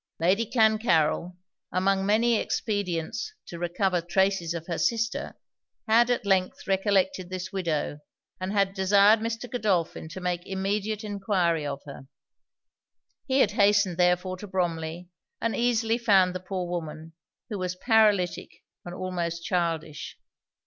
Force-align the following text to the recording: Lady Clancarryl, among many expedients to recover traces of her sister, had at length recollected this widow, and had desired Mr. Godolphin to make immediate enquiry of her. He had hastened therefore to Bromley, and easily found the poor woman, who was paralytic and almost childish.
Lady 0.19 0.47
Clancarryl, 0.47 1.35
among 1.71 2.03
many 2.07 2.35
expedients 2.39 3.33
to 3.45 3.59
recover 3.59 4.01
traces 4.01 4.55
of 4.55 4.65
her 4.65 4.79
sister, 4.79 5.37
had 5.87 6.09
at 6.09 6.25
length 6.25 6.65
recollected 6.65 7.29
this 7.29 7.51
widow, 7.53 7.99
and 8.39 8.51
had 8.51 8.73
desired 8.73 9.19
Mr. 9.19 9.47
Godolphin 9.47 10.09
to 10.09 10.19
make 10.19 10.43
immediate 10.47 11.03
enquiry 11.03 11.67
of 11.67 11.81
her. 11.85 12.07
He 13.27 13.41
had 13.41 13.51
hastened 13.51 13.97
therefore 13.97 14.37
to 14.37 14.47
Bromley, 14.47 15.07
and 15.39 15.55
easily 15.55 15.99
found 15.99 16.33
the 16.33 16.39
poor 16.39 16.67
woman, 16.67 17.13
who 17.51 17.59
was 17.59 17.75
paralytic 17.75 18.49
and 18.83 18.95
almost 18.95 19.45
childish. 19.45 20.17